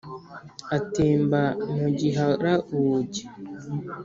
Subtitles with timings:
[0.77, 1.41] atemba
[1.75, 3.23] mu giharabuge.